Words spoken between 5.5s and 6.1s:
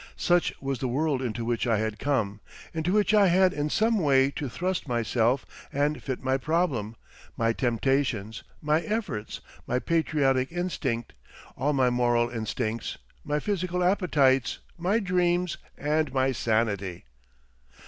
and